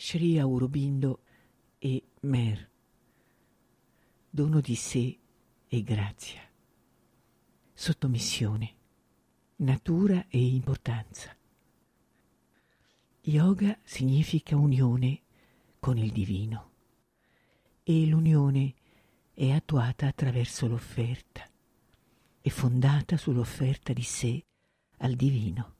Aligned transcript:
Sri 0.00 0.38
Aurobindo 0.38 1.24
e 1.76 2.10
Mer. 2.20 2.70
Dono 4.30 4.60
di 4.60 4.76
sé 4.76 5.18
e 5.66 5.82
grazia. 5.82 6.40
Sottomissione. 7.74 8.76
Natura 9.56 10.24
e 10.28 10.38
importanza. 10.38 11.36
Yoga 13.22 13.76
significa 13.82 14.54
unione 14.54 15.22
con 15.80 15.98
il 15.98 16.12
divino 16.12 16.70
e 17.82 18.06
l'unione 18.06 18.74
è 19.34 19.50
attuata 19.50 20.06
attraverso 20.06 20.68
l'offerta, 20.68 21.44
è 22.40 22.48
fondata 22.48 23.16
sull'offerta 23.16 23.92
di 23.92 24.02
sé 24.02 24.46
al 24.98 25.14
divino. 25.16 25.77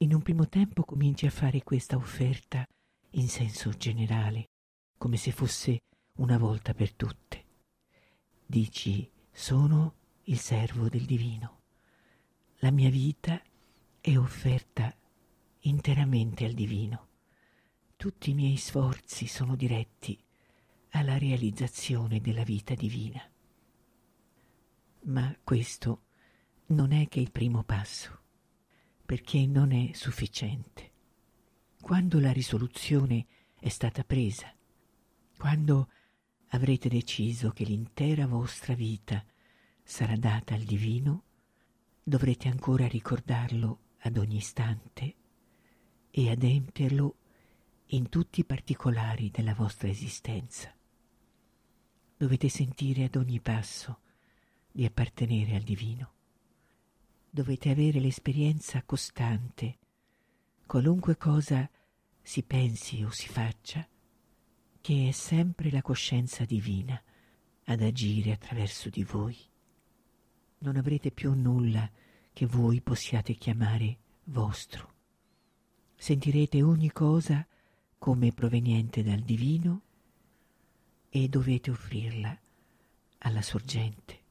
In 0.00 0.14
un 0.14 0.22
primo 0.22 0.48
tempo 0.48 0.84
cominci 0.84 1.26
a 1.26 1.30
fare 1.30 1.64
questa 1.64 1.96
offerta 1.96 2.64
in 3.12 3.28
senso 3.28 3.70
generale, 3.70 4.48
come 4.96 5.16
se 5.16 5.32
fosse 5.32 5.82
una 6.18 6.38
volta 6.38 6.72
per 6.72 6.92
tutte. 6.92 7.44
Dici, 8.46 9.10
sono 9.32 9.94
il 10.24 10.38
servo 10.38 10.88
del 10.88 11.04
divino. 11.04 11.62
La 12.58 12.70
mia 12.70 12.90
vita 12.90 13.42
è 14.00 14.16
offerta 14.16 14.94
interamente 15.62 16.44
al 16.44 16.52
divino. 16.52 17.08
Tutti 17.96 18.30
i 18.30 18.34
miei 18.34 18.56
sforzi 18.56 19.26
sono 19.26 19.56
diretti 19.56 20.16
alla 20.90 21.18
realizzazione 21.18 22.20
della 22.20 22.44
vita 22.44 22.74
divina. 22.76 23.20
Ma 25.06 25.36
questo 25.42 26.02
non 26.66 26.92
è 26.92 27.08
che 27.08 27.18
il 27.18 27.32
primo 27.32 27.64
passo, 27.64 28.26
perché 29.08 29.46
non 29.46 29.72
è 29.72 29.92
sufficiente. 29.94 30.90
Quando 31.80 32.20
la 32.20 32.30
risoluzione 32.30 33.24
è 33.58 33.70
stata 33.70 34.04
presa, 34.04 34.54
quando 35.38 35.88
avrete 36.48 36.90
deciso 36.90 37.48
che 37.52 37.64
l'intera 37.64 38.26
vostra 38.26 38.74
vita 38.74 39.24
sarà 39.82 40.14
data 40.16 40.52
al 40.52 40.60
divino, 40.60 41.22
dovrete 42.02 42.48
ancora 42.48 42.86
ricordarlo 42.86 43.78
ad 44.00 44.18
ogni 44.18 44.36
istante 44.36 45.14
e 46.10 46.30
adempierlo 46.30 47.16
in 47.86 48.10
tutti 48.10 48.40
i 48.40 48.44
particolari 48.44 49.30
della 49.30 49.54
vostra 49.54 49.88
esistenza. 49.88 50.70
Dovete 52.14 52.50
sentire 52.50 53.04
ad 53.04 53.16
ogni 53.16 53.40
passo 53.40 54.00
di 54.70 54.84
appartenere 54.84 55.54
al 55.54 55.62
divino. 55.62 56.12
Dovete 57.38 57.70
avere 57.70 58.00
l'esperienza 58.00 58.82
costante, 58.82 59.78
qualunque 60.66 61.16
cosa 61.16 61.70
si 62.20 62.42
pensi 62.42 63.04
o 63.04 63.10
si 63.10 63.28
faccia, 63.28 63.86
che 64.80 65.06
è 65.06 65.12
sempre 65.12 65.70
la 65.70 65.80
coscienza 65.80 66.44
divina 66.44 67.00
ad 67.66 67.80
agire 67.80 68.32
attraverso 68.32 68.88
di 68.88 69.04
voi. 69.04 69.38
Non 70.58 70.74
avrete 70.74 71.12
più 71.12 71.32
nulla 71.32 71.88
che 72.32 72.44
voi 72.46 72.80
possiate 72.80 73.34
chiamare 73.34 73.98
vostro 74.24 74.94
sentirete 75.94 76.60
ogni 76.60 76.90
cosa 76.90 77.46
come 77.98 78.32
proveniente 78.32 79.04
dal 79.04 79.20
divino 79.20 79.82
e 81.08 81.28
dovete 81.28 81.70
offrirla 81.70 82.36
alla 83.18 83.42
sorgente. 83.42 84.26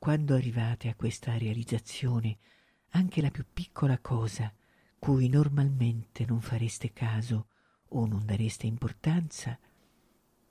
Quando 0.00 0.34
arrivate 0.34 0.88
a 0.88 0.94
questa 0.94 1.36
realizzazione, 1.36 2.38
anche 2.92 3.20
la 3.20 3.30
più 3.30 3.44
piccola 3.52 3.98
cosa 3.98 4.50
cui 4.98 5.28
normalmente 5.28 6.24
non 6.24 6.40
fareste 6.40 6.94
caso 6.94 7.48
o 7.88 8.06
non 8.06 8.24
dareste 8.24 8.66
importanza, 8.66 9.58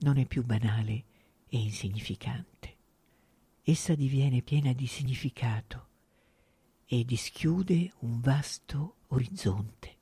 non 0.01 0.19
è 0.19 0.27
più 0.27 0.45
banale 0.45 1.03
e 1.47 1.57
insignificante. 1.57 2.77
Essa 3.63 3.95
diviene 3.95 4.43
piena 4.43 4.71
di 4.71 4.85
significato 4.85 5.87
e 6.85 7.03
dischiude 7.03 7.91
un 8.01 8.19
vasto 8.19 8.97
orizzonte. 9.07 9.97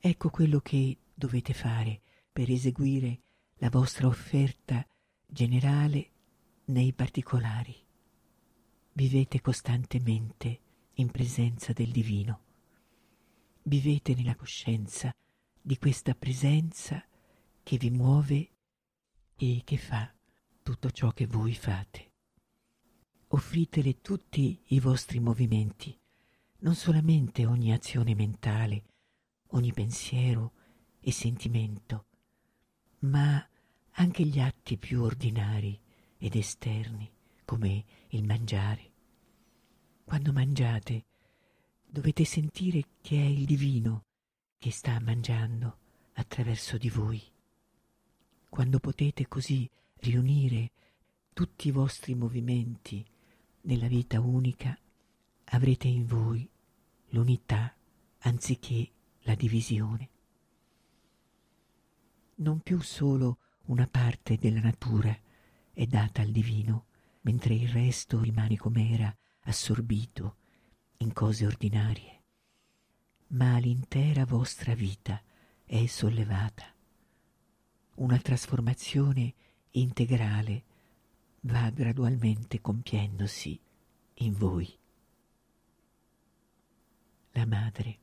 Ecco 0.00 0.30
quello 0.30 0.58
che 0.58 0.98
dovete 1.14 1.54
fare 1.54 2.00
per 2.32 2.50
eseguire 2.50 3.20
la 3.58 3.70
vostra 3.70 4.08
offerta 4.08 4.84
generale 5.24 6.10
nei 6.66 6.92
particolari. 6.92 7.76
Vivete 8.92 9.40
costantemente 9.40 10.60
in 10.94 11.10
presenza 11.10 11.72
del 11.72 11.90
divino. 11.90 12.40
Vivete 13.62 14.14
nella 14.14 14.34
coscienza 14.34 15.14
di 15.60 15.76
questa 15.78 16.14
presenza 16.14 17.04
che 17.62 17.76
vi 17.76 17.90
muove 17.90 18.50
e 19.36 19.62
che 19.64 19.76
fa 19.76 20.12
tutto 20.62 20.90
ciò 20.90 21.10
che 21.10 21.26
voi 21.26 21.54
fate. 21.54 22.12
Offritele 23.28 24.00
tutti 24.00 24.60
i 24.66 24.80
vostri 24.80 25.20
movimenti, 25.20 25.96
non 26.58 26.74
solamente 26.74 27.44
ogni 27.46 27.72
azione 27.72 28.14
mentale, 28.14 28.84
ogni 29.48 29.72
pensiero 29.72 30.52
e 31.00 31.12
sentimento, 31.12 32.06
ma 33.00 33.46
anche 33.98 34.24
gli 34.24 34.40
atti 34.40 34.78
più 34.78 35.02
ordinari 35.02 35.80
ed 36.26 36.34
esterni, 36.34 37.08
come 37.44 37.84
il 38.08 38.24
mangiare. 38.24 38.90
Quando 40.02 40.32
mangiate, 40.32 41.04
dovete 41.86 42.24
sentire 42.24 42.82
che 43.00 43.16
è 43.16 43.24
il 43.24 43.44
divino 43.44 44.06
che 44.58 44.72
sta 44.72 44.98
mangiando 44.98 45.78
attraverso 46.14 46.78
di 46.78 46.90
voi. 46.90 47.22
Quando 48.48 48.80
potete 48.80 49.28
così 49.28 49.70
riunire 49.98 50.72
tutti 51.32 51.68
i 51.68 51.70
vostri 51.70 52.16
movimenti 52.16 53.06
nella 53.60 53.86
vita 53.86 54.18
unica, 54.18 54.76
avrete 55.44 55.86
in 55.86 56.06
voi 56.06 56.48
l'unità 57.10 57.72
anziché 58.22 58.90
la 59.20 59.36
divisione. 59.36 60.08
Non 62.38 62.58
più 62.58 62.80
solo 62.80 63.38
una 63.66 63.86
parte 63.86 64.36
della 64.38 64.60
natura 64.60 65.16
è 65.76 65.84
data 65.84 66.22
al 66.22 66.30
divino, 66.30 66.86
mentre 67.20 67.52
il 67.52 67.68
resto 67.68 68.22
rimane 68.22 68.56
com'era, 68.56 69.14
assorbito 69.40 70.36
in 70.98 71.12
cose 71.12 71.44
ordinarie, 71.44 72.22
ma 73.28 73.58
l'intera 73.58 74.24
vostra 74.24 74.74
vita 74.74 75.22
è 75.66 75.84
sollevata. 75.84 76.64
Una 77.96 78.16
trasformazione 78.16 79.34
integrale 79.72 80.64
va 81.40 81.68
gradualmente 81.68 82.62
compiendosi 82.62 83.60
in 84.14 84.32
voi. 84.32 84.78
La 87.32 87.44
madre. 87.44 87.98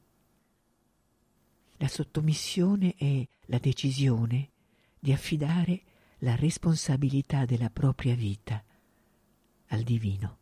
La 1.78 1.88
sottomissione 1.88 2.94
è 2.95 3.28
la 3.45 3.57
decisione 3.57 4.51
di 5.00 5.11
affidare 5.11 5.81
la 6.23 6.35
responsabilità 6.35 7.44
della 7.44 7.69
propria 7.69 8.16
vita 8.16 8.63
al 9.67 9.84
divino. 9.84 10.38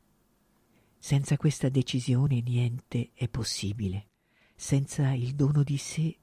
Senza 1.00 1.38
questa 1.38 1.70
decisione 1.70 2.40
niente 2.42 3.10
è 3.16 3.28
possibile. 3.28 4.10
Senza 4.56 5.12
il 5.14 5.34
dono 5.34 5.64
di 5.64 5.78
sé, 5.78 6.16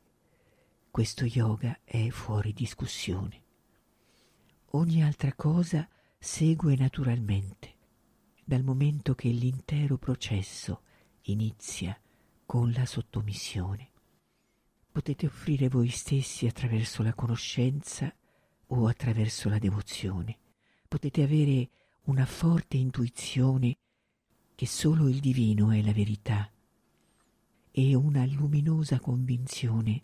questo 0.92 1.24
yoga 1.24 1.80
è 1.82 2.08
fuori 2.10 2.52
discussione. 2.52 3.42
Ogni 4.72 5.02
altra 5.02 5.34
cosa 5.34 5.88
segue 6.16 6.76
naturalmente, 6.76 7.74
dal 8.44 8.62
momento 8.62 9.16
che 9.16 9.28
l'intero 9.28 9.98
processo 9.98 10.82
inizia 11.22 12.00
con 12.46 12.70
la 12.70 12.86
sottomissione. 12.86 13.90
Potete 14.92 15.26
offrire 15.26 15.68
voi 15.68 15.88
stessi 15.88 16.46
attraverso 16.46 17.02
la 17.02 17.12
conoscenza 17.12 18.14
o 18.68 18.86
attraverso 18.86 19.48
la 19.48 19.58
devozione. 19.58 20.38
Potete 20.88 21.22
avere 21.22 21.70
una 22.04 22.26
forte 22.26 22.76
intuizione 22.76 23.76
che 24.54 24.66
solo 24.66 25.08
il 25.08 25.20
divino 25.20 25.70
è 25.70 25.82
la 25.82 25.92
verità 25.92 26.50
e 27.70 27.94
una 27.94 28.24
luminosa 28.24 28.98
convinzione 28.98 30.02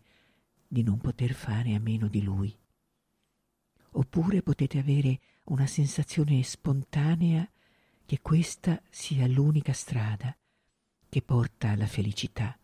di 0.69 0.83
non 0.83 0.99
poter 0.99 1.33
fare 1.33 1.75
a 1.75 1.81
meno 1.81 2.09
di 2.09 2.23
lui. 2.23 2.57
Oppure 3.93 4.43
potete 4.43 4.79
avere 4.79 5.21
una 5.45 5.67
sensazione 5.67 6.43
spontanea 6.43 7.49
che 8.07 8.21
questa 8.21 8.81
sia 8.91 9.27
l'unica 9.27 9.73
strada 9.73 10.37
che 11.09 11.23
porta 11.23 11.71
alla 11.71 11.87
felicità 11.87 12.59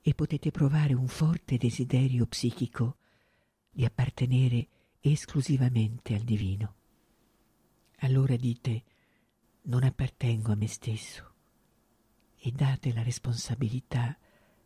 e 0.00 0.14
potete 0.14 0.50
provare 0.50 0.94
un 0.94 1.06
forte 1.06 1.56
desiderio 1.56 2.26
psichico 2.26 2.96
di 3.70 3.84
appartenere 3.84 4.68
esclusivamente 5.10 6.14
al 6.14 6.22
divino. 6.22 6.74
Allora 7.98 8.36
dite 8.36 8.84
non 9.62 9.82
appartengo 9.82 10.52
a 10.52 10.56
me 10.56 10.66
stesso 10.66 11.34
e 12.36 12.50
date 12.50 12.92
la 12.92 13.02
responsabilità 13.02 14.16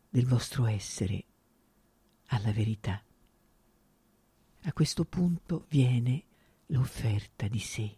del 0.09 0.25
vostro 0.25 0.65
essere 0.65 1.25
alla 2.27 2.51
verità. 2.51 3.03
A 4.61 4.73
questo 4.73 5.05
punto 5.05 5.65
viene 5.69 6.23
l'offerta 6.67 7.47
di 7.47 7.59
sé. 7.59 7.97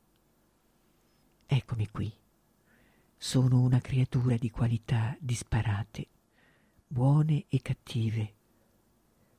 Eccomi 1.46 1.90
qui. 1.90 2.14
Sono 3.18 3.60
una 3.62 3.80
creatura 3.80 4.38
di 4.38 4.50
qualità 4.50 5.18
disparate, 5.20 6.08
buone 6.88 7.46
e 7.50 7.62
cattive, 7.62 8.34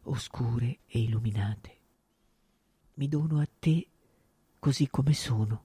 oscure 0.03 0.81
e 0.87 1.01
illuminate. 1.01 1.80
Mi 3.01 3.09
dono 3.09 3.41
a 3.41 3.49
te 3.59 3.89
così 4.59 4.91
come 4.91 5.15
sono. 5.15 5.65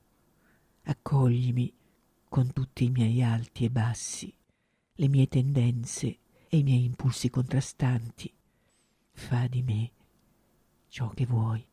Accoglimi 0.83 1.69
con 2.29 2.53
tutti 2.53 2.85
i 2.85 2.89
miei 2.89 3.21
alti 3.21 3.65
e 3.65 3.69
bassi, 3.69 4.33
le 4.93 5.07
mie 5.09 5.27
tendenze 5.27 6.19
e 6.47 6.57
i 6.57 6.63
miei 6.63 6.85
impulsi 6.85 7.29
contrastanti. 7.29 8.33
Fa 9.11 9.47
di 9.47 9.61
me 9.63 9.91
ciò 10.87 11.09
che 11.09 11.25
vuoi. 11.25 11.67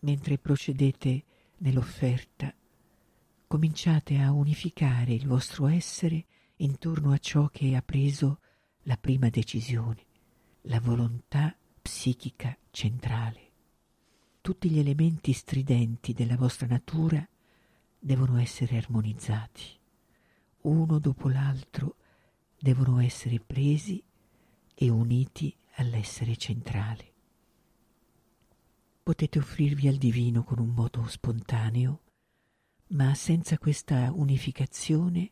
Mentre 0.00 0.36
procedete 0.36 1.24
nell'offerta, 1.56 2.54
cominciate 3.46 4.18
a 4.18 4.32
unificare 4.32 5.14
il 5.14 5.26
vostro 5.26 5.66
essere 5.66 6.26
intorno 6.56 7.12
a 7.12 7.18
ciò 7.18 7.48
che 7.48 7.74
ha 7.74 7.80
preso 7.80 8.40
la 8.82 8.98
prima 8.98 9.30
decisione, 9.30 10.04
la 10.64 10.80
volontà 10.80 11.56
psichica 11.80 12.54
centrale. 12.70 13.45
Tutti 14.46 14.70
gli 14.70 14.78
elementi 14.78 15.32
stridenti 15.32 16.12
della 16.12 16.36
vostra 16.36 16.68
natura 16.68 17.28
devono 17.98 18.38
essere 18.38 18.76
armonizzati. 18.76 19.64
Uno 20.60 21.00
dopo 21.00 21.28
l'altro 21.28 21.96
devono 22.56 23.00
essere 23.00 23.40
presi 23.40 24.00
e 24.72 24.88
uniti 24.88 25.52
all'essere 25.78 26.36
centrale. 26.36 27.12
Potete 29.02 29.40
offrirvi 29.40 29.88
al 29.88 29.96
divino 29.96 30.44
con 30.44 30.60
un 30.60 30.68
modo 30.68 31.08
spontaneo, 31.08 32.02
ma 32.90 33.16
senza 33.16 33.58
questa 33.58 34.12
unificazione 34.12 35.30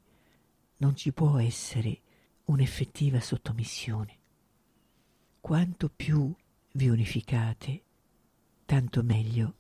non 0.79 0.97
ci 0.97 1.13
può 1.13 1.39
essere 1.39 2.01
un'effettiva 2.47 3.21
sottomissione. 3.21 4.19
Quanto 5.41 5.89
più 5.89 6.35
vi 6.73 6.89
unificate, 6.89 7.84
tanto 8.65 9.03
meglio 9.03 9.55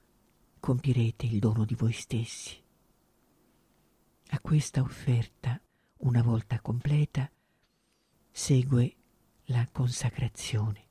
compirete 0.60 1.26
il 1.26 1.38
dono 1.38 1.64
di 1.64 1.74
voi 1.74 1.92
stessi. 1.92 2.56
A 4.28 4.40
questa 4.40 4.80
offerta, 4.80 5.60
una 5.98 6.22
volta 6.22 6.60
completa, 6.60 7.30
segue 8.30 8.96
la 9.46 9.68
consacrazione. 9.70 10.82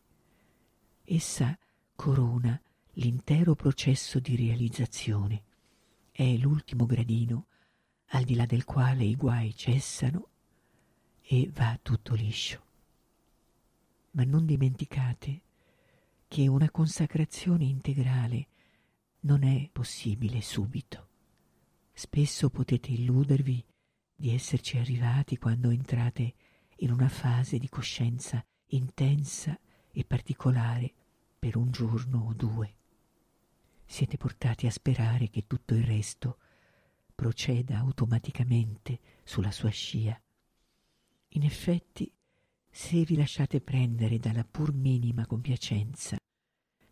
Essa 1.04 1.58
corona 1.96 2.60
l'intero 2.94 3.56
processo 3.56 4.20
di 4.20 4.36
realizzazione. 4.36 5.44
È 6.12 6.36
l'ultimo 6.38 6.86
gradino 6.86 7.48
al 8.10 8.24
di 8.24 8.36
là 8.36 8.46
del 8.46 8.64
quale 8.64 9.04
i 9.04 9.16
guai 9.16 9.56
cessano 9.56 10.28
e 11.22 11.50
va 11.52 11.78
tutto 11.82 12.14
liscio. 12.14 12.62
Ma 14.12 14.24
non 14.24 14.46
dimenticate 14.46 15.42
che 16.34 16.48
una 16.48 16.72
consacrazione 16.72 17.66
integrale 17.66 18.48
non 19.20 19.44
è 19.44 19.70
possibile 19.72 20.42
subito. 20.42 21.10
Spesso 21.94 22.50
potete 22.50 22.90
illudervi 22.90 23.64
di 24.16 24.34
esserci 24.34 24.80
arrivati 24.80 25.38
quando 25.38 25.70
entrate 25.70 26.34
in 26.78 26.90
una 26.90 27.08
fase 27.08 27.60
di 27.60 27.70
coscienza 27.70 28.44
intensa 28.70 29.56
e 29.92 30.06
particolare 30.06 30.92
per 31.38 31.56
un 31.56 31.70
giorno 31.70 32.26
o 32.30 32.34
due 32.34 32.74
siete 33.86 34.18
portati 34.18 34.66
a 34.66 34.72
sperare 34.72 35.30
che 35.30 35.46
tutto 35.46 35.76
il 35.76 35.84
resto 35.84 36.40
proceda 37.14 37.78
automaticamente 37.78 39.00
sulla 39.24 39.52
sua 39.52 39.70
scia. 39.70 40.20
In 41.36 41.44
effetti, 41.44 42.12
se 42.72 43.04
vi 43.04 43.18
lasciate 43.18 43.62
prendere 43.62 44.18
dalla 44.18 44.44
pur 44.44 44.74
minima 44.74 45.28
compiacenza, 45.28 46.18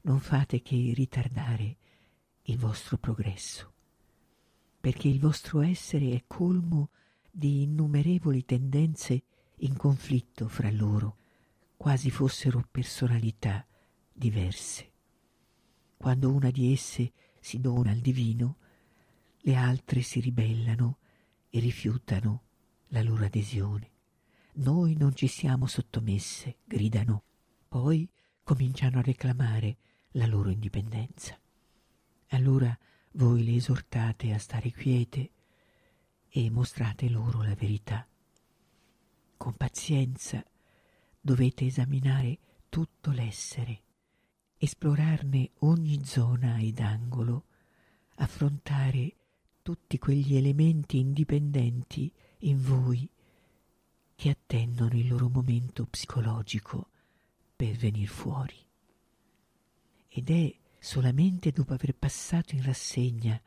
non 0.03 0.19
fate 0.19 0.62
che 0.62 0.94
ritardare 0.95 1.77
il 2.44 2.57
vostro 2.57 2.98
progresso, 2.98 3.74
perché 4.80 5.07
il 5.07 5.19
vostro 5.19 5.62
essere 5.62 6.13
è 6.13 6.24
colmo 6.25 6.89
di 7.30 7.63
innumerevoli 7.63 8.44
tendenze 8.45 9.24
in 9.57 9.77
conflitto 9.77 10.48
fra 10.48 10.71
loro, 10.71 11.18
quasi 11.77 12.09
fossero 12.09 12.65
personalità 12.69 13.65
diverse. 14.12 14.92
Quando 15.98 16.31
una 16.31 16.50
di 16.50 16.74
esse 16.74 17.13
si 17.39 17.59
dona 17.59 17.92
al 17.92 18.00
divino, 18.00 18.57
le 19.42 19.56
altre 19.56 20.01
si 20.01 20.19
ribellano 20.19 20.98
e 21.50 21.59
rifiutano 21.59 22.44
la 22.88 23.03
loro 23.03 23.25
adesione. 23.25 23.89
Noi 24.53 24.95
non 24.95 25.15
ci 25.15 25.27
siamo 25.27 25.68
sottomesse, 25.68 26.57
gridano. 26.65 27.24
Poi 27.68 28.09
cominciano 28.44 29.00
a 29.00 29.01
reclamare 29.01 29.77
la 30.12 30.25
loro 30.25 30.50
indipendenza. 30.50 31.40
Allora 32.30 32.78
voi 33.13 33.44
le 33.44 33.56
esortate 33.56 34.34
a 34.34 34.40
stare 34.40 34.72
quiete 34.72 35.31
e 36.30 36.50
mostrate 36.50 37.10
loro 37.10 37.44
la 37.44 37.56
verità. 37.56 38.08
Con 39.38 39.56
pazienza 39.56 40.44
dovete 41.19 41.66
esaminare 41.66 42.38
tutto 42.69 43.12
l'essere 43.12 43.84
esplorarne 44.63 45.54
ogni 45.62 46.06
zona 46.06 46.60
ed 46.60 46.80
angolo, 46.81 47.46
affrontare 48.18 49.16
tutti 49.63 49.98
quegli 49.98 50.36
elementi 50.36 51.00
indipendenti 51.00 52.13
in 52.42 52.62
voi 52.62 53.10
che 54.13 54.30
attendono 54.30 54.96
il 54.96 55.08
loro 55.08 55.30
momento 55.30 55.88
psicologico 55.88 56.90
per 57.56 57.75
venir 57.75 58.08
fuori. 58.08 58.56
Ed 60.13 60.30
è 60.30 60.54
solamente 60.78 61.52
dopo 61.52 61.74
aver 61.74 61.96
passato 61.96 62.54
in 62.54 62.63
rassegna 62.63 63.42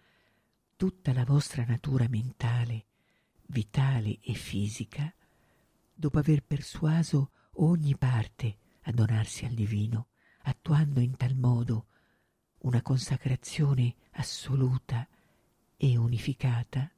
tutta 0.76 1.12
la 1.12 1.24
vostra 1.26 1.62
natura 1.66 2.08
mentale, 2.08 2.86
vitale 3.48 4.18
e 4.22 4.32
fisica, 4.32 5.12
dopo 5.92 6.18
aver 6.18 6.42
persuaso 6.42 7.32
ogni 7.56 7.94
parte 7.98 8.56
a 8.84 8.92
donarsi 8.92 9.44
al 9.44 9.52
divino, 9.52 10.06
attuando 10.44 11.00
in 11.00 11.18
tal 11.18 11.34
modo 11.36 11.88
una 12.60 12.80
consacrazione 12.80 13.94
assoluta 14.12 15.06
e 15.76 15.96
unificata, 15.98 16.90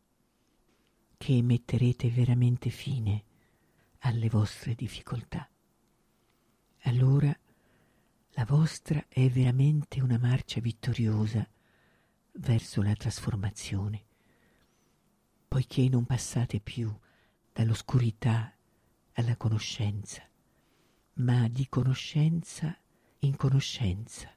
che 1.16 1.42
metterete 1.42 2.08
veramente 2.08 2.70
fine 2.70 3.24
alle 4.00 4.28
vostre 4.28 4.76
difficoltà. 4.76 5.50
Allora 6.82 7.36
la 8.38 8.44
vostra 8.44 9.02
è 9.08 9.30
veramente 9.30 10.02
una 10.02 10.18
marcia 10.18 10.60
vittoriosa 10.60 11.48
verso 12.32 12.82
la 12.82 12.94
trasformazione, 12.94 14.04
poiché 15.48 15.88
non 15.88 16.04
passate 16.04 16.60
più 16.60 16.94
dall'oscurità 17.50 18.54
alla 19.14 19.36
conoscenza, 19.38 20.22
ma 21.14 21.48
di 21.48 21.66
conoscenza 21.70 22.78
in 23.20 23.36
conoscenza, 23.36 24.30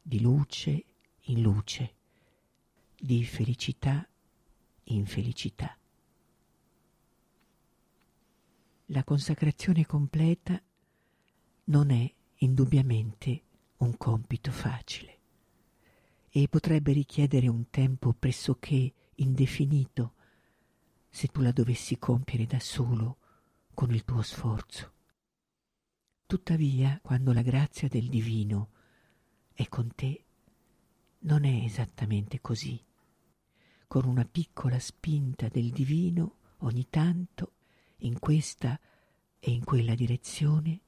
di 0.00 0.22
luce 0.22 0.84
in 1.24 1.42
luce, 1.42 1.96
di 2.98 3.22
felicità 3.26 4.08
in 4.84 5.04
felicità. 5.04 5.76
La 8.86 9.04
consacrazione 9.04 9.84
completa 9.84 10.58
non 11.64 11.90
è 11.90 12.10
indubbiamente 12.38 13.42
un 13.78 13.96
compito 13.96 14.50
facile 14.50 15.16
e 16.30 16.48
potrebbe 16.48 16.92
richiedere 16.92 17.48
un 17.48 17.70
tempo 17.70 18.12
pressoché 18.12 18.92
indefinito 19.16 20.14
se 21.08 21.28
tu 21.28 21.40
la 21.40 21.52
dovessi 21.52 21.98
compiere 21.98 22.46
da 22.46 22.60
solo 22.60 23.18
con 23.74 23.92
il 23.92 24.04
tuo 24.04 24.22
sforzo. 24.22 24.92
Tuttavia, 26.26 26.98
quando 27.02 27.32
la 27.32 27.42
grazia 27.42 27.88
del 27.88 28.08
divino 28.08 28.70
è 29.52 29.66
con 29.68 29.94
te, 29.94 30.24
non 31.20 31.44
è 31.44 31.64
esattamente 31.64 32.40
così. 32.40 32.80
Con 33.86 34.04
una 34.04 34.26
piccola 34.26 34.78
spinta 34.78 35.48
del 35.48 35.70
divino, 35.70 36.36
ogni 36.58 36.86
tanto, 36.90 37.52
in 37.98 38.18
questa 38.18 38.78
e 39.40 39.50
in 39.50 39.64
quella 39.64 39.94
direzione, 39.94 40.80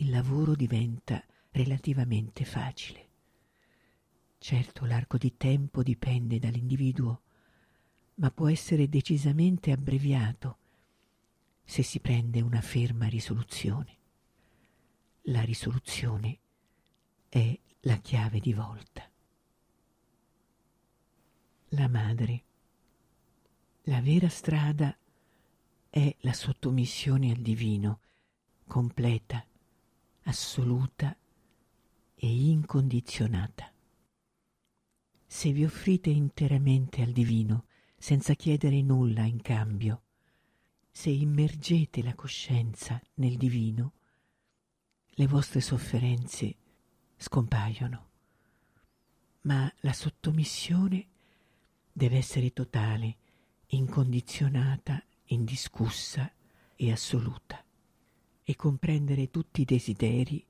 il 0.00 0.10
lavoro 0.10 0.54
diventa 0.54 1.22
relativamente 1.50 2.44
facile. 2.44 3.08
Certo, 4.38 4.86
l'arco 4.86 5.18
di 5.18 5.36
tempo 5.36 5.82
dipende 5.82 6.38
dall'individuo, 6.38 7.22
ma 8.16 8.30
può 8.30 8.48
essere 8.48 8.88
decisamente 8.88 9.72
abbreviato 9.72 10.58
se 11.64 11.82
si 11.82 12.00
prende 12.00 12.40
una 12.40 12.60
ferma 12.60 13.06
risoluzione. 13.06 13.98
la 15.24 15.42
risoluzione 15.42 16.38
è 17.28 17.56
la 17.80 17.96
chiave 17.98 18.40
di 18.40 18.52
volta. 18.52 19.08
La 21.68 21.88
madre. 21.88 22.42
La 23.84 24.00
vera 24.00 24.28
strada 24.28 24.96
è 25.88 26.16
la 26.20 26.32
sottomissione 26.32 27.30
al 27.30 27.40
divino, 27.40 28.00
completa, 28.66 29.44
assoluta 30.22 31.16
e 32.14 32.48
incondizionata. 32.48 33.72
Se 35.26 35.52
vi 35.52 35.64
offrite 35.64 36.10
interamente 36.10 37.02
al 37.02 37.12
divino, 37.12 37.66
senza 37.96 38.34
chiedere 38.34 38.82
nulla 38.82 39.24
in 39.24 39.40
cambio, 39.40 40.02
se 40.90 41.10
immergete 41.10 42.02
la 42.02 42.14
coscienza 42.14 43.00
nel 43.14 43.36
divino, 43.36 43.92
le 45.10 45.26
vostre 45.26 45.60
sofferenze 45.60 46.56
scompaiono. 47.16 48.08
Ma 49.42 49.72
la 49.80 49.92
sottomissione 49.92 51.06
deve 51.92 52.16
essere 52.16 52.52
totale, 52.52 53.16
incondizionata, 53.68 55.02
indiscussa 55.26 56.30
e 56.74 56.90
assoluta, 56.90 57.64
e 58.50 58.56
comprendere 58.56 59.30
tutti 59.30 59.60
i 59.60 59.64
desideri, 59.64 60.44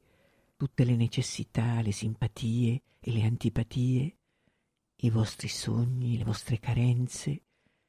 tutte 0.56 0.84
le 0.84 0.96
necessità, 0.96 1.82
le 1.82 1.92
simpatie 1.92 2.80
e 2.98 3.12
le 3.12 3.24
antipatie, 3.24 4.16
i 4.96 5.10
vostri 5.10 5.48
sogni, 5.48 6.16
le 6.16 6.24
vostre 6.24 6.58
carenze, 6.58 7.42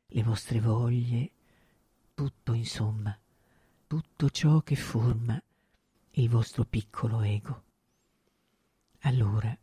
le 0.06 0.24
vostre 0.24 0.60
voglie, 0.60 1.32
tutto 2.14 2.52
insomma, 2.52 3.18
tutto 3.88 4.30
ciò 4.30 4.60
che 4.60 4.76
forma 4.76 5.42
il 6.16 6.28
vostro 6.28 6.66
piccolo 6.66 7.22
ego. 7.22 7.64
Allora 9.04 9.58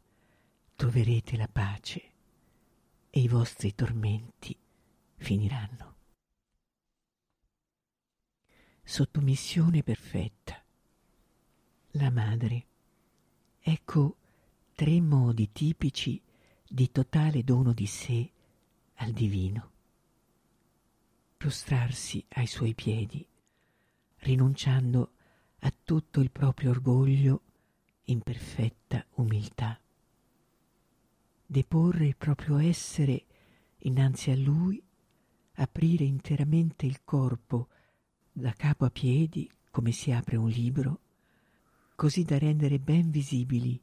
troverete 0.75 1.37
la 1.37 1.49
pace 1.49 2.13
e 3.11 3.21
i 3.21 3.29
vostri 3.29 3.75
tormenti 3.75 4.57
finiranno. 5.17 5.98
Sottomissione 8.91 9.83
perfetta. 9.83 10.65
La 11.91 12.11
madre. 12.11 12.67
Ecco 13.61 14.17
tre 14.73 14.99
modi 15.03 15.53
tipici 15.53 16.19
di 16.67 16.91
totale 16.91 17.45
dono 17.45 17.75
di 17.75 17.85
sé 17.85 18.33
al 18.95 19.13
divino 19.13 19.73
prostrarsi 21.37 22.25
ai 22.31 22.47
suoi 22.47 22.75
piedi, 22.75 23.29
rinunciando 24.21 25.13
a 25.59 25.75
tutto 25.85 26.21
il 26.21 26.31
proprio 26.31 26.71
orgoglio 26.71 27.43
in 28.05 28.23
perfetta 28.23 29.05
umiltà. 29.17 29.79
Deporre 31.45 32.07
il 32.07 32.17
proprio 32.17 32.57
essere 32.57 33.27
innanzi 33.81 34.31
a 34.31 34.37
lui, 34.37 34.83
aprire 35.57 36.05
interamente 36.05 36.87
il 36.87 37.05
corpo 37.05 37.69
da 38.39 38.53
capo 38.53 38.85
a 38.85 38.91
piedi 38.91 39.51
come 39.71 39.91
si 39.91 40.13
apre 40.13 40.37
un 40.37 40.49
libro, 40.49 41.01
così 41.95 42.23
da 42.23 42.39
rendere 42.39 42.79
ben 42.79 43.11
visibili 43.11 43.81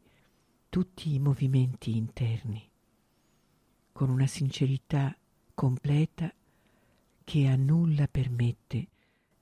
tutti 0.70 1.14
i 1.14 1.20
movimenti 1.20 1.96
interni, 1.96 2.70
con 3.92 4.10
una 4.10 4.28
sincerità 4.28 5.16
completa 5.54 6.34
che 7.24 7.48
a 7.48 7.56
nulla 7.56 8.08
permette 8.08 8.88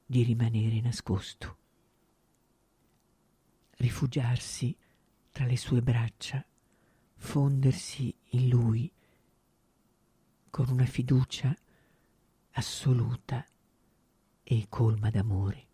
di 0.06 0.24
rimanere 0.24 0.82
nascosto. 0.82 1.58
Rifugiarsi 3.78 4.76
tra 5.32 5.46
le 5.46 5.58
sue 5.58 5.82
braccia, 5.82 6.44
fondersi 7.16 8.16
in 8.30 8.50
lui 8.50 8.92
con 10.50 10.70
una 10.70 10.86
fiducia 10.86 11.56
assoluta 12.52 13.46
e 14.58 14.68
colma 14.70 15.10
d'amore. 15.10 15.68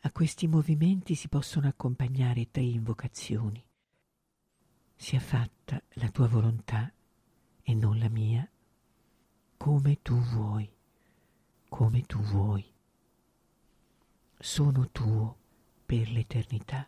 A 0.00 0.12
questi 0.12 0.46
movimenti 0.46 1.14
si 1.14 1.28
possono 1.28 1.68
accompagnare 1.68 2.50
tre 2.50 2.62
invocazioni. 2.62 3.64
Sia 4.94 5.20
fatta 5.20 5.82
la 5.94 6.10
tua 6.10 6.28
volontà 6.28 6.92
e 7.62 7.74
non 7.74 7.98
la 7.98 8.10
mia 8.10 8.48
come 9.56 10.00
tu 10.02 10.16
vuoi, 10.16 10.70
come 11.68 12.02
tu 12.02 12.18
vuoi. 12.18 12.64
Sono 14.38 14.90
tuo 14.90 15.38
per 15.86 16.10
l'eternità. 16.10 16.86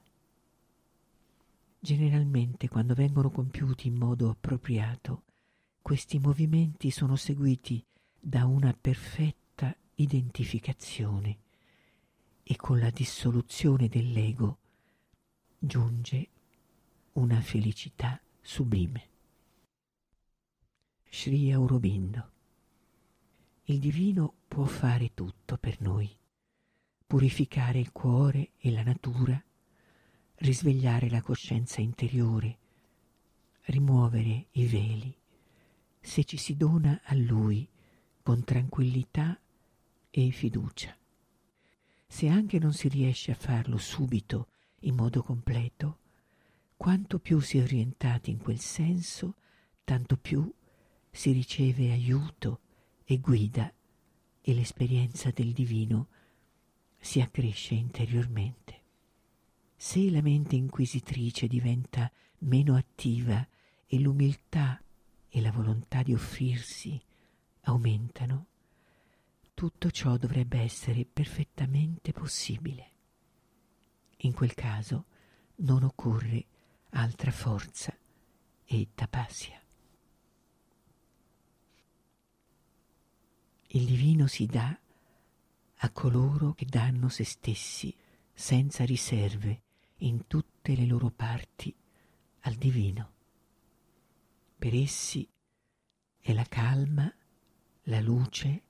Generalmente 1.80 2.68
quando 2.68 2.92
vengono 2.92 3.30
compiuti 3.30 3.88
in 3.88 3.94
modo 3.94 4.28
appropriato, 4.28 5.22
questi 5.80 6.18
movimenti 6.18 6.90
sono 6.90 7.16
seguiti 7.16 7.82
da 8.20 8.44
una 8.44 8.76
perfetta 8.78 9.47
identificazione 10.00 11.38
e 12.42 12.56
con 12.56 12.78
la 12.78 12.90
dissoluzione 12.90 13.88
dell'ego 13.88 14.58
giunge 15.58 16.28
una 17.14 17.40
felicità 17.40 18.20
sublime. 18.40 19.08
Sri 21.10 21.50
Aurobindo 21.50 22.30
il 23.64 23.80
divino 23.80 24.34
può 24.46 24.64
fare 24.64 25.12
tutto 25.14 25.58
per 25.58 25.80
noi, 25.80 26.08
purificare 27.06 27.80
il 27.80 27.90
cuore 27.90 28.52
e 28.56 28.70
la 28.70 28.82
natura, 28.82 29.42
risvegliare 30.36 31.10
la 31.10 31.20
coscienza 31.20 31.80
interiore, 31.80 32.58
rimuovere 33.64 34.46
i 34.52 34.64
veli, 34.64 35.14
se 36.00 36.24
ci 36.24 36.36
si 36.36 36.56
dona 36.56 37.00
a 37.02 37.14
Lui 37.14 37.68
con 38.22 38.44
tranquillità 38.44 39.38
e 40.10 40.30
fiducia. 40.30 40.96
Se 42.06 42.28
anche 42.28 42.58
non 42.58 42.72
si 42.72 42.88
riesce 42.88 43.30
a 43.30 43.34
farlo 43.34 43.76
subito 43.78 44.48
in 44.80 44.94
modo 44.94 45.22
completo, 45.22 45.98
quanto 46.76 47.18
più 47.18 47.40
si 47.40 47.58
è 47.58 47.62
orientati 47.62 48.30
in 48.30 48.38
quel 48.38 48.60
senso, 48.60 49.34
tanto 49.84 50.16
più 50.16 50.50
si 51.10 51.32
riceve 51.32 51.90
aiuto 51.90 52.60
e 53.04 53.18
guida 53.18 53.72
e 54.40 54.54
l'esperienza 54.54 55.30
del 55.30 55.52
divino 55.52 56.08
si 56.98 57.20
accresce 57.20 57.74
interiormente. 57.74 58.82
Se 59.76 60.10
la 60.10 60.22
mente 60.22 60.56
inquisitrice 60.56 61.46
diventa 61.46 62.10
meno 62.38 62.74
attiva 62.76 63.46
e 63.86 63.98
l'umiltà 63.98 64.82
e 65.28 65.40
la 65.40 65.52
volontà 65.52 66.02
di 66.02 66.14
offrirsi 66.14 67.00
aumentano, 67.62 68.46
tutto 69.58 69.90
ciò 69.90 70.16
dovrebbe 70.16 70.60
essere 70.60 71.04
perfettamente 71.04 72.12
possibile. 72.12 72.90
In 74.18 74.32
quel 74.32 74.54
caso 74.54 75.06
non 75.56 75.82
occorre 75.82 76.46
altra 76.90 77.32
forza 77.32 77.92
e 78.64 78.88
tapassia. 78.94 79.60
Il 83.70 83.84
divino 83.84 84.28
si 84.28 84.46
dà 84.46 84.78
a 85.78 85.90
coloro 85.90 86.52
che 86.52 86.64
danno 86.64 87.08
se 87.08 87.24
stessi 87.24 87.92
senza 88.32 88.84
riserve 88.84 89.62
in 89.96 90.28
tutte 90.28 90.76
le 90.76 90.86
loro 90.86 91.10
parti 91.10 91.74
al 92.42 92.54
divino. 92.54 93.12
Per 94.56 94.72
essi 94.72 95.28
è 96.16 96.32
la 96.32 96.44
calma, 96.44 97.12
la 97.82 97.98
luce, 97.98 98.62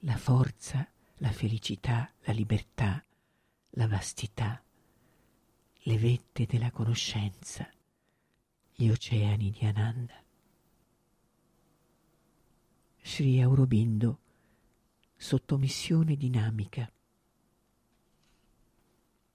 la 0.00 0.16
forza, 0.16 0.88
la 1.16 1.32
felicità, 1.32 2.12
la 2.22 2.32
libertà, 2.32 3.04
la 3.70 3.86
vastità, 3.86 4.62
le 5.74 5.98
vette 5.98 6.46
della 6.46 6.70
conoscenza, 6.70 7.68
gli 8.74 8.88
oceani 8.88 9.50
di 9.50 9.66
Ananda. 9.66 10.22
Sri 13.02 13.40
Aurobindo 13.40 14.20
sottomissione 15.16 16.16
dinamica. 16.16 16.90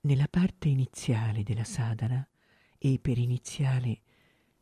Nella 0.01 0.27
parte 0.27 0.67
iniziale 0.67 1.43
della 1.43 1.63
sadhana, 1.63 2.25
e 2.77 2.99
per 2.99 3.17
iniziale 3.17 4.01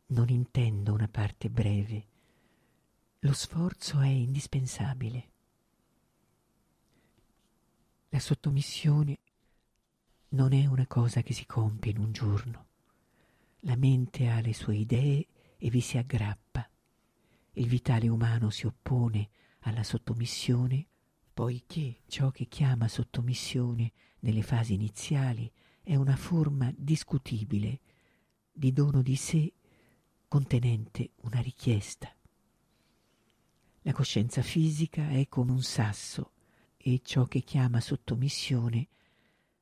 non 0.08 0.30
intendo 0.30 0.94
una 0.94 1.08
parte 1.08 1.50
breve, 1.50 2.08
lo 3.20 3.34
sforzo 3.34 4.00
è 4.00 4.08
indispensabile. 4.08 5.29
La 8.12 8.20
sottomissione 8.20 9.20
non 10.30 10.52
è 10.52 10.66
una 10.66 10.88
cosa 10.88 11.22
che 11.22 11.32
si 11.32 11.46
compie 11.46 11.92
in 11.92 12.00
un 12.00 12.12
giorno. 12.12 12.66
La 13.62 13.76
mente 13.76 14.28
ha 14.30 14.42
le 14.42 14.56
sue 14.56 14.78
idee 14.78 15.28
e 15.58 15.70
vi 15.70 15.80
si 15.80 16.00
aggrappa. 16.00 16.68
Il 17.54 17.68
vitale 17.68 18.08
umano 18.08 18.50
si 18.50 18.66
oppone 18.66 19.30
alla 19.60 19.84
sottomissione 19.84 20.88
poiché 21.32 22.02
ciò 22.08 22.32
che 22.32 22.48
chiama 22.48 22.88
sottomissione 22.88 23.92
nelle 24.22 24.42
fasi 24.42 24.74
iniziali 24.74 25.52
è 25.84 25.94
una 25.96 26.16
forma 26.16 26.74
discutibile 26.76 27.80
di 28.52 28.74
dono 28.74 29.04
di 29.04 29.16
sé 29.16 29.54
contenente 30.28 31.12
una 31.22 31.42
richiesta. 31.42 32.12
La 33.84 33.94
coscienza 33.94 34.42
fisica 34.42 35.10
è 35.10 35.28
come 35.28 35.52
un 35.52 35.62
sasso 35.62 36.32
e 36.82 37.02
ciò 37.04 37.26
che 37.26 37.42
chiama 37.42 37.82
sottomissione 37.82 38.88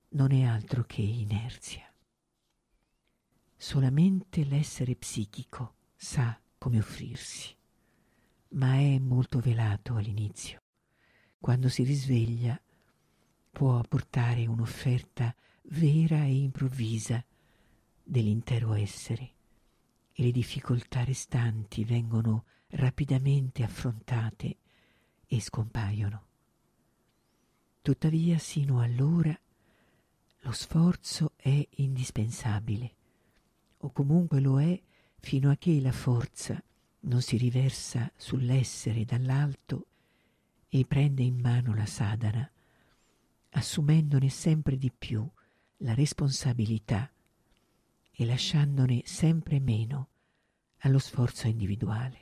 non 0.09 0.31
è 0.31 0.43
altro 0.43 0.83
che 0.83 1.01
inerzia. 1.01 1.91
Solamente 3.55 4.45
l'essere 4.45 4.95
psichico 4.95 5.73
sa 5.95 6.39
come 6.59 6.77
offrirsi, 6.77 7.55
ma 8.49 8.75
è 8.75 8.99
molto 8.99 9.39
velato 9.39 9.95
all'inizio. 9.95 10.61
Quando 11.39 11.69
si 11.69 11.83
risveglia 11.83 12.59
può 13.51 13.81
portare 13.81 14.45
un'offerta 14.45 15.35
vera 15.69 16.23
e 16.23 16.35
improvvisa 16.35 17.23
dell'intero 18.03 18.73
essere 18.73 19.31
e 20.13 20.23
le 20.23 20.31
difficoltà 20.31 21.03
restanti 21.03 21.83
vengono 21.83 22.45
rapidamente 22.69 23.63
affrontate 23.63 24.57
e 25.25 25.41
scompaiono. 25.41 26.25
Tuttavia, 27.87 28.37
sino 28.37 28.81
allora, 28.81 29.33
lo 30.39 30.51
sforzo 30.51 31.31
è 31.37 31.65
indispensabile, 31.75 32.95
o 33.77 33.91
comunque 33.93 34.41
lo 34.41 34.59
è 34.59 34.77
fino 35.21 35.49
a 35.49 35.55
che 35.55 35.79
la 35.79 35.93
forza 35.93 36.61
non 36.99 37.21
si 37.21 37.37
riversa 37.37 38.11
sull'essere 38.13 39.05
dall'alto 39.05 39.85
e 40.67 40.83
prende 40.85 41.23
in 41.23 41.39
mano 41.39 41.73
la 41.73 41.85
sadhana, 41.85 42.51
assumendone 43.51 44.27
sempre 44.27 44.77
di 44.77 44.91
più 44.91 45.25
la 45.77 45.93
responsabilità 45.93 47.09
e 48.11 48.25
lasciandone 48.25 49.03
sempre 49.05 49.61
meno 49.61 50.09
allo 50.79 50.99
sforzo 50.99 51.47
individuale. 51.47 52.19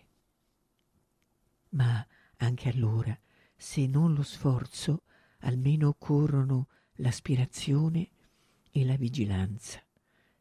Ma 1.69 2.05
anche 2.35 2.69
allora, 2.69 3.19
se 3.55 3.87
non 3.87 4.13
lo 4.13 4.21
sforzo, 4.21 5.01
almeno 5.45 5.89
occorrono 5.89 6.67
l'aspirazione 6.95 8.09
e 8.71 8.85
la 8.85 8.95
vigilanza, 8.97 9.81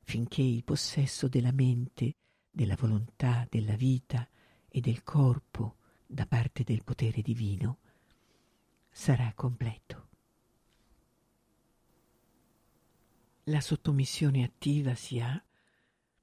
finché 0.02 0.42
il 0.42 0.64
possesso 0.64 1.28
della 1.28 1.52
mente, 1.52 2.16
della 2.50 2.76
volontà, 2.76 3.46
della 3.49 3.76
vita 3.76 4.28
e 4.68 4.80
del 4.80 5.02
corpo 5.02 5.76
da 6.06 6.26
parte 6.26 6.64
del 6.64 6.82
potere 6.84 7.23
divino 7.23 7.78
sarà 8.90 9.32
completo. 9.34 10.08
La 13.44 13.61
sottomissione 13.61 14.42
attiva 14.42 14.94
si 14.94 15.20
ha 15.20 15.42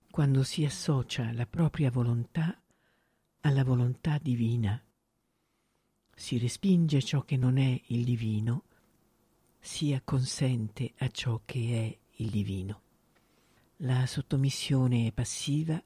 quando 0.09 0.43
si 0.43 0.65
associa 0.65 1.31
la 1.33 1.45
propria 1.45 1.91
volontà 1.91 2.61
alla 3.41 3.63
volontà 3.63 4.17
divina. 4.17 4.81
Si 6.13 6.37
respinge 6.37 7.01
ciò 7.01 7.23
che 7.23 7.37
non 7.37 7.57
è 7.57 7.81
il 7.87 8.03
divino, 8.03 8.65
si 9.63 9.93
acconsente 9.93 10.91
a 10.97 11.07
ciò 11.09 11.41
che 11.45 11.59
è 11.87 12.21
il 12.23 12.29
divino. 12.31 12.81
La 13.77 14.07
sottomissione 14.07 15.07
è 15.07 15.11
passiva 15.11 15.81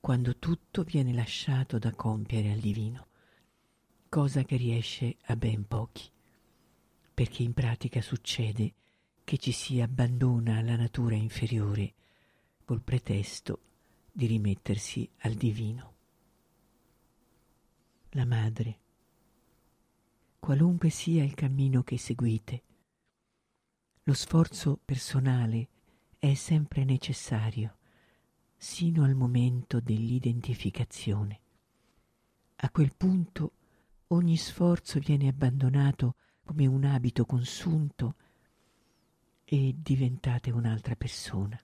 quando 0.00 0.36
tutto 0.38 0.82
viene 0.82 1.12
lasciato 1.12 1.78
da 1.78 1.92
compiere 1.92 2.50
al 2.50 2.58
divino, 2.58 3.08
cosa 4.08 4.42
che 4.42 4.56
riesce 4.56 5.16
a 5.26 5.36
ben 5.36 5.66
pochi, 5.66 6.10
perché 7.12 7.42
in 7.42 7.52
pratica 7.52 8.00
succede 8.00 8.72
che 9.22 9.36
ci 9.38 9.52
si 9.52 9.80
abbandona 9.80 10.58
alla 10.58 10.76
natura 10.76 11.14
inferiore 11.14 11.94
col 12.64 12.82
pretesto 12.82 13.60
di 14.10 14.26
rimettersi 14.26 15.08
al 15.20 15.34
divino. 15.34 15.92
La 18.10 18.24
madre. 18.24 18.78
Qualunque 20.38 20.90
sia 20.90 21.24
il 21.24 21.34
cammino 21.34 21.82
che 21.82 21.98
seguite, 21.98 22.62
lo 24.06 24.12
sforzo 24.12 24.78
personale 24.84 25.68
è 26.18 26.34
sempre 26.34 26.84
necessario, 26.84 27.78
sino 28.54 29.02
al 29.02 29.14
momento 29.14 29.80
dell'identificazione. 29.80 31.40
A 32.56 32.70
quel 32.70 32.92
punto 32.94 33.52
ogni 34.08 34.36
sforzo 34.36 34.98
viene 34.98 35.28
abbandonato 35.28 36.16
come 36.44 36.66
un 36.66 36.84
abito 36.84 37.24
consunto 37.24 38.16
e 39.44 39.74
diventate 39.78 40.50
un'altra 40.50 40.96
persona. 40.96 41.58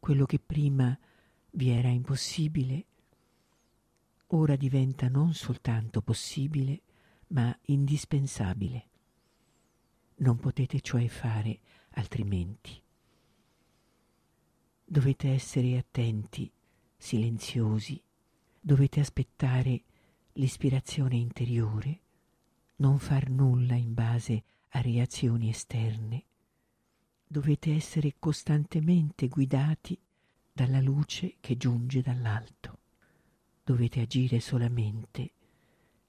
Quello 0.00 0.26
che 0.26 0.40
prima 0.40 0.98
vi 1.52 1.68
era 1.68 1.88
impossibile, 1.88 2.86
ora 4.28 4.56
diventa 4.56 5.08
non 5.08 5.32
soltanto 5.34 6.02
possibile, 6.02 6.82
ma 7.28 7.56
indispensabile. 7.66 8.89
Non 10.20 10.38
potete 10.38 10.80
cioè 10.80 11.08
fare 11.08 11.60
altrimenti. 11.92 12.78
Dovete 14.84 15.30
essere 15.30 15.78
attenti, 15.78 16.50
silenziosi, 16.96 18.02
dovete 18.60 19.00
aspettare 19.00 19.82
l'ispirazione 20.34 21.16
interiore, 21.16 22.00
non 22.76 22.98
far 22.98 23.30
nulla 23.30 23.74
in 23.74 23.94
base 23.94 24.42
a 24.70 24.82
reazioni 24.82 25.48
esterne, 25.48 26.24
dovete 27.26 27.72
essere 27.74 28.16
costantemente 28.18 29.26
guidati 29.28 29.98
dalla 30.52 30.80
luce 30.80 31.36
che 31.40 31.56
giunge 31.56 32.02
dall'alto. 32.02 32.78
Dovete 33.64 34.00
agire 34.00 34.38
solamente 34.40 35.30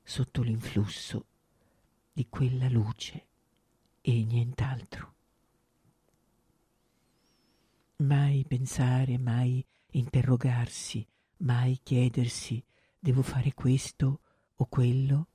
sotto 0.04 0.41
l'influsso 0.41 1.26
di 2.12 2.28
quella 2.28 2.67
luce 2.67 3.28
e 4.02 4.24
nient'altro. 4.26 5.14
Mai 7.98 8.44
pensare, 8.48 9.18
mai 9.18 9.64
interrogarsi, 9.92 11.06
mai 11.38 11.80
chiedersi 11.84 12.64
devo 13.00 13.22
fare 13.22 13.54
questo 13.54 14.20
o 14.56 14.66
quello, 14.66 15.28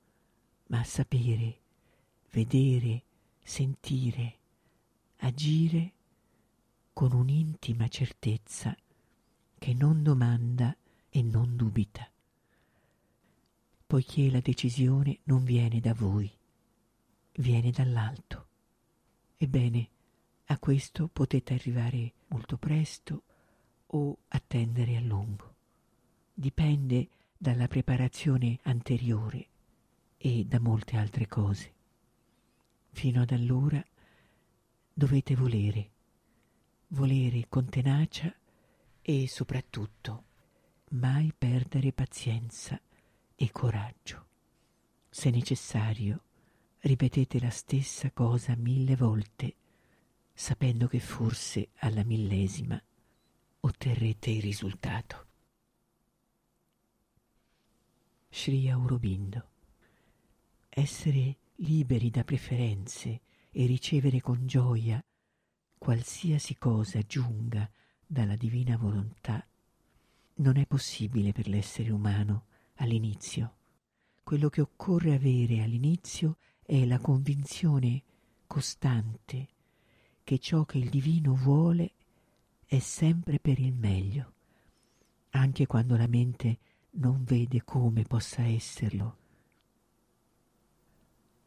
ma 0.67 0.83
sapere, 0.83 1.59
vedere, 2.31 3.03
sentire, 3.41 4.37
agire 5.17 5.93
con 6.91 7.13
un'intima 7.13 7.87
certezza 7.87 8.75
che 9.57 9.73
non 9.73 10.03
domanda 10.03 10.75
e 11.09 11.21
non 11.21 11.55
dubita, 11.55 12.09
poiché 13.85 14.29
la 14.29 14.41
decisione 14.41 15.19
non 15.23 15.43
viene 15.43 15.79
da 15.79 15.93
voi, 15.93 16.29
viene 17.33 17.71
dall'alto. 17.71 18.46
Ebbene, 19.37 19.89
a 20.45 20.57
questo 20.57 21.07
potete 21.09 21.53
arrivare 21.53 22.13
molto 22.27 22.57
presto 22.57 23.23
o 23.87 24.17
attendere 24.29 24.97
a 24.97 25.01
lungo. 25.01 25.55
Dipende 26.33 27.09
dalla 27.37 27.67
preparazione 27.67 28.57
anteriore 28.63 29.47
e 30.17 30.43
da 30.45 30.59
molte 30.59 30.97
altre 30.97 31.27
cose. 31.27 31.73
Fino 32.89 33.21
ad 33.21 33.31
allora 33.31 33.83
dovete 34.91 35.35
volere, 35.35 35.91
volere 36.87 37.45
con 37.47 37.69
tenacia 37.69 38.35
e 39.01 39.27
soprattutto 39.27 40.25
mai 40.89 41.31
perdere 41.37 41.93
pazienza 41.93 42.81
e 43.35 43.51
coraggio. 43.51 44.25
Se 45.09 45.29
necessario, 45.29 46.23
ripetete 46.81 47.39
la 47.39 47.49
stessa 47.49 48.11
cosa 48.11 48.55
mille 48.55 48.95
volte, 48.95 49.55
sapendo 50.33 50.87
che 50.87 50.99
forse 50.99 51.69
alla 51.77 52.03
millesima 52.03 52.81
otterrete 53.59 54.29
il 54.29 54.41
risultato. 54.41 55.25
Sri 58.29 58.69
Aurobindo. 58.69 59.49
Essere 60.69 61.37
liberi 61.55 62.11
da 62.11 62.23
preferenze 62.23 63.21
e 63.51 63.65
ricevere 63.65 64.21
con 64.21 64.45
gioia 64.45 65.03
qualsiasi 65.77 66.55
cosa 66.57 67.01
giunga 67.01 67.69
dalla 68.05 68.35
divina 68.35 68.77
volontà 68.77 69.45
non 70.35 70.57
è 70.57 70.65
possibile 70.65 71.31
per 71.31 71.47
l'essere 71.47 71.91
umano 71.91 72.45
all'inizio. 72.75 73.55
Quello 74.23 74.49
che 74.49 74.61
occorre 74.61 75.15
avere 75.15 75.63
all'inizio 75.63 76.37
è 76.67 76.83
la 76.83 76.99
convinzione 76.99 78.03
costante 78.45 79.47
che 80.25 80.37
ciò 80.37 80.65
che 80.65 80.77
il 80.77 80.89
divino 80.89 81.33
vuole 81.33 81.93
è 82.65 82.79
sempre 82.79 83.39
per 83.39 83.57
il 83.57 83.73
meglio, 83.73 84.33
anche 85.29 85.65
quando 85.65 85.95
la 85.95 86.07
mente 86.07 86.57
non 86.97 87.23
vede 87.23 87.63
come 87.63 88.03
possa 88.03 88.41
esserlo. 88.41 89.17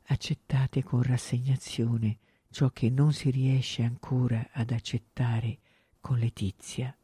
Accettate 0.04 0.82
con 0.82 1.02
rassegnazione 1.02 2.16
ciò 2.48 2.70
che 2.70 2.88
non 2.88 3.12
si 3.12 3.28
riesce 3.28 3.82
ancora 3.82 4.48
ad 4.52 4.70
accettare 4.70 5.58
con 6.00 6.16
letizia, 6.16 6.96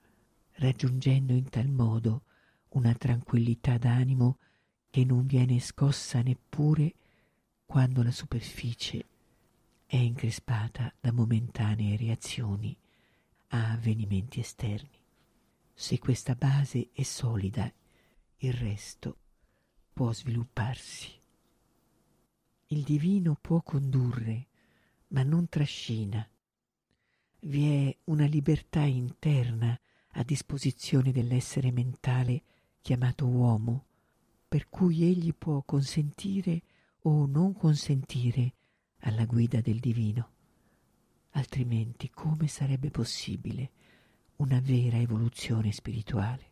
raggiungendo 0.53 1.35
in 1.35 1.51
tal 1.51 1.69
modo 1.69 2.23
una 2.71 2.95
tranquillità 2.95 3.77
d'animo 3.77 4.39
che 4.89 5.05
non 5.05 5.27
viene 5.27 5.61
scossa 5.61 6.23
neppure 6.23 6.95
quando 7.67 8.03
la 8.03 8.13
superficie 8.13 9.05
è 9.85 9.97
increspata 9.97 10.93
da 11.01 11.13
momentanee 11.13 11.97
reazioni 11.97 12.75
a 13.49 13.73
avvenimenti 13.73 14.41
esterni. 14.41 14.99
Se 15.75 15.99
questa 15.99 16.35
base 16.35 16.89
è 16.93 17.03
solida, 17.03 17.71
il 18.39 18.53
resto 18.53 19.19
può 19.93 20.13
svilupparsi. 20.13 21.13
Il 22.69 22.83
divino 22.83 23.37
può 23.41 23.61
condurre, 23.63 24.47
ma 25.09 25.23
non 25.23 25.49
trascina. 25.49 26.27
Vi 27.41 27.87
è 27.87 27.97
una 28.05 28.27
libertà 28.27 28.83
interna 28.83 29.79
a 30.13 30.23
disposizione 30.23 31.13
dell'essere 31.13 31.71
mentale 31.71 32.43
chiamato 32.81 33.27
uomo, 33.27 33.85
per 34.49 34.69
cui 34.69 35.03
egli 35.03 35.35
può 35.35 35.63
consentire 35.63 36.63
o 37.09 37.27
non 37.27 37.55
consentire 37.55 38.53
alla 39.01 39.27
guida 39.27 39.61
del 39.61 39.79
divino. 39.79 40.31
Altrimenti 41.31 42.11
come 42.11 42.49
sarebbe 42.49 42.91
possibile 42.91 43.71
una 44.37 44.59
vera 44.61 44.99
evoluzione 44.99 45.71
spirituale? 45.71 46.51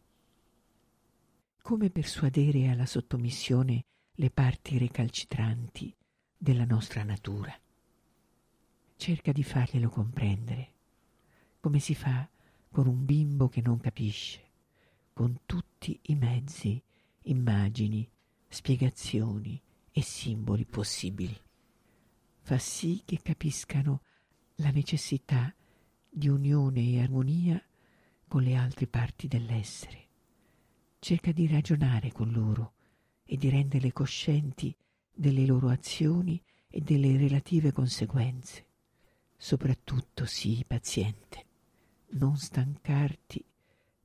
Come 1.60 1.90
persuadere 1.90 2.68
alla 2.68 2.86
sottomissione 2.86 3.84
le 4.12 4.30
parti 4.30 4.78
recalcitranti 4.78 5.92
della 6.36 6.64
nostra 6.64 7.02
natura? 7.02 7.52
Cerca 8.96 9.32
di 9.32 9.42
farglielo 9.42 9.88
comprendere, 9.88 10.72
come 11.58 11.80
si 11.80 11.96
fa 11.96 12.28
con 12.70 12.86
un 12.86 13.04
bimbo 13.04 13.48
che 13.48 13.60
non 13.60 13.80
capisce, 13.80 14.40
con 15.12 15.40
tutti 15.46 15.98
i 16.02 16.14
mezzi, 16.14 16.80
immagini, 17.22 18.08
spiegazioni 18.46 19.60
e 19.96 20.02
simboli 20.02 20.64
possibili. 20.64 21.40
Fa 22.40 22.58
sì 22.58 23.02
che 23.04 23.20
capiscano 23.22 24.02
la 24.56 24.70
necessità 24.70 25.54
di 26.10 26.28
unione 26.28 26.80
e 26.80 27.00
armonia 27.00 27.64
con 28.26 28.42
le 28.42 28.56
altre 28.56 28.88
parti 28.88 29.28
dell'essere. 29.28 30.08
Cerca 30.98 31.30
di 31.30 31.46
ragionare 31.46 32.10
con 32.10 32.32
loro 32.32 32.72
e 33.24 33.36
di 33.36 33.48
renderle 33.48 33.92
coscienti 33.92 34.76
delle 35.14 35.46
loro 35.46 35.68
azioni 35.68 36.42
e 36.68 36.80
delle 36.80 37.16
relative 37.16 37.70
conseguenze. 37.70 38.66
Soprattutto 39.36 40.26
sii 40.26 40.64
paziente, 40.64 41.46
non 42.14 42.36
stancarti 42.36 43.44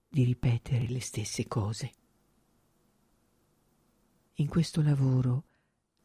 di 0.08 0.24
ripetere 0.24 0.88
le 0.88 1.02
stesse 1.02 1.48
cose. 1.48 1.92
In 4.36 4.48
questo 4.48 4.84
lavoro 4.84 5.46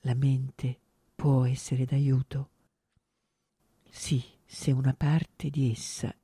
la 0.04 0.14
mente 0.14 0.78
può 1.14 1.46
essere 1.46 1.86
d'aiuto? 1.86 2.50
Sì, 3.88 4.22
se 4.44 4.70
una 4.70 4.92
parte 4.92 5.48
di 5.48 5.70
essa 5.70 6.14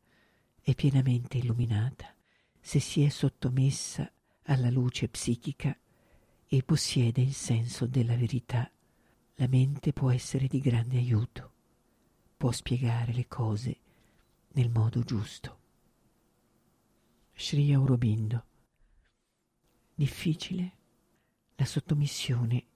è 0.60 0.74
pienamente 0.74 1.38
illuminata, 1.38 2.14
se 2.60 2.78
si 2.78 3.02
è 3.02 3.08
sottomessa 3.08 4.10
alla 4.44 4.68
luce 4.70 5.08
psichica 5.08 5.74
e 6.46 6.62
possiede 6.62 7.22
il 7.22 7.32
senso 7.32 7.86
della 7.86 8.16
verità, 8.16 8.70
la 9.36 9.46
mente 9.48 9.94
può 9.94 10.10
essere 10.10 10.46
di 10.46 10.60
grande 10.60 10.98
aiuto, 10.98 11.52
può 12.36 12.52
spiegare 12.52 13.14
le 13.14 13.26
cose 13.28 13.78
nel 14.52 14.68
modo 14.68 15.00
giusto. 15.00 15.58
Sri 17.34 17.72
Aurobindo. 17.72 18.44
Difficile? 19.94 20.72
La 21.56 21.64
sottomissione 21.64 22.66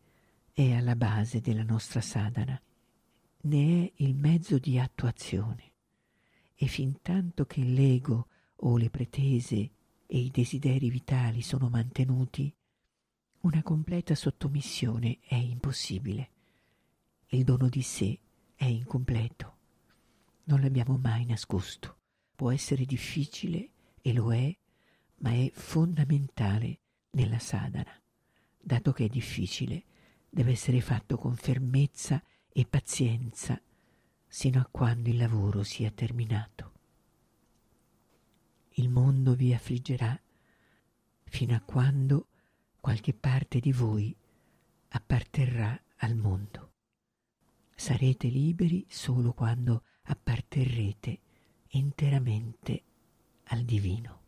è 0.56 0.72
alla 0.72 0.94
base 0.94 1.40
della 1.40 1.64
nostra 1.64 2.00
sadhana, 2.00 2.60
ne 3.42 3.84
è 3.84 3.92
il 4.04 4.14
mezzo 4.14 4.58
di 4.58 4.78
attuazione 4.78 5.72
e 6.54 6.66
fin 6.68 7.02
tanto 7.02 7.44
che 7.44 7.64
l'ego 7.64 8.28
o 8.54 8.76
le 8.76 8.88
pretese 8.88 9.56
e 10.06 10.18
i 10.18 10.30
desideri 10.30 10.90
vitali 10.90 11.42
sono 11.42 11.68
mantenuti, 11.68 12.54
una 13.40 13.64
completa 13.64 14.14
sottomissione 14.14 15.18
è 15.26 15.34
impossibile. 15.34 16.30
Il 17.30 17.42
dono 17.42 17.68
di 17.68 17.82
sé 17.82 18.16
è 18.54 18.64
incompleto. 18.64 19.56
Non 20.44 20.60
l'abbiamo 20.60 20.96
mai 20.96 21.24
nascosto. 21.24 21.96
Può 22.36 22.52
essere 22.52 22.84
difficile 22.84 23.70
e 24.00 24.12
lo 24.12 24.32
è, 24.32 24.56
ma 25.16 25.32
è 25.32 25.50
fondamentale 25.52 26.78
nella 27.10 27.40
sadhana. 27.40 28.00
Dato 28.56 28.92
che 28.92 29.06
è 29.06 29.08
difficile, 29.08 29.84
deve 30.34 30.50
essere 30.50 30.80
fatto 30.80 31.16
con 31.16 31.36
fermezza 31.36 32.20
e 32.52 32.66
pazienza 32.66 33.60
sino 34.26 34.60
a 34.60 34.68
quando 34.68 35.08
il 35.08 35.16
lavoro 35.16 35.62
sia 35.62 35.92
terminato. 35.92 36.72
Il 38.70 38.88
mondo 38.88 39.34
vi 39.34 39.54
affliggerà 39.54 40.20
fino 41.22 41.54
a 41.54 41.60
quando 41.60 42.26
qualche 42.80 43.14
parte 43.14 43.60
di 43.60 43.70
voi 43.70 44.14
apparterrà 44.88 45.80
al 45.98 46.16
mondo. 46.16 46.72
Sarete 47.76 48.26
liberi 48.26 48.84
solo 48.88 49.32
quando 49.34 49.84
apparterrete 50.02 51.20
interamente 51.68 52.82
al 53.44 53.62
divino. 53.62 54.23